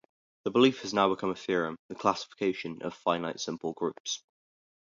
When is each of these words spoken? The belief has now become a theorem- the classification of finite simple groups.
The 0.45 0.49
belief 0.49 0.81
has 0.81 0.95
now 0.95 1.09
become 1.13 1.29
a 1.29 1.35
theorem- 1.35 1.77
the 1.89 1.93
classification 1.93 2.81
of 2.81 2.95
finite 2.95 3.39
simple 3.39 3.73
groups. 3.73 4.23